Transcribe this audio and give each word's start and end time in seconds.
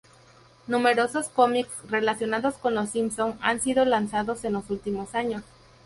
Numerosos 0.65 1.29
cómics 1.29 1.69
relacionados 1.87 2.55
con 2.55 2.73
Los 2.73 2.89
Simpson 2.89 3.37
han 3.39 3.61
sido 3.61 3.85
lanzados 3.85 4.43
en 4.45 4.53
los 4.53 4.67
últimos 4.71 5.13
años. 5.13 5.43